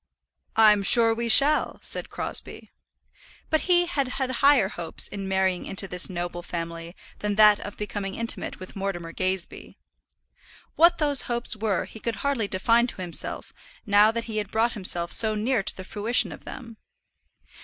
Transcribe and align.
"I'm 0.55 0.81
sure 0.81 1.13
we 1.13 1.29
shall," 1.29 1.77
said 1.83 2.09
Crosbie. 2.09 2.71
But 3.51 3.69
he 3.69 3.85
had 3.85 4.07
had 4.07 4.31
higher 4.31 4.69
hopes 4.69 5.07
in 5.07 5.27
marrying 5.27 5.67
into 5.67 5.87
this 5.87 6.09
noble 6.09 6.41
family 6.41 6.95
than 7.19 7.35
that 7.35 7.59
of 7.59 7.77
becoming 7.77 8.15
intimate 8.15 8.59
with 8.59 8.75
Mortimer 8.75 9.11
Gazebee. 9.11 9.77
What 10.75 10.97
those 10.97 11.29
hopes 11.29 11.55
were 11.55 11.85
he 11.85 11.99
could 11.99 12.15
hardly 12.25 12.47
define 12.47 12.87
to 12.87 13.01
himself 13.03 13.53
now 13.85 14.09
that 14.09 14.23
he 14.23 14.37
had 14.37 14.49
brought 14.49 14.71
himself 14.73 15.13
so 15.13 15.35
near 15.35 15.61
to 15.61 15.77
the 15.77 15.83
fruition 15.83 16.31
of 16.31 16.45
them. 16.45 16.77